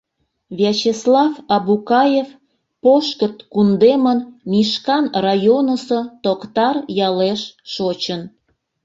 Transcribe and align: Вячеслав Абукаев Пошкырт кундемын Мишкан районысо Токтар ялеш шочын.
Вячеслав 0.59 1.33
Абукаев 1.55 2.27
Пошкырт 2.83 3.37
кундемын 3.53 4.19
Мишкан 4.51 5.05
районысо 5.25 5.99
Токтар 6.23 6.75
ялеш 7.07 7.41
шочын. 7.73 8.21